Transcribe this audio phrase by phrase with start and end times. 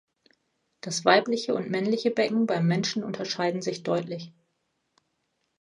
[0.79, 4.33] Das weibliche und männliche Becken beim Menschen unterscheiden sich deutlich.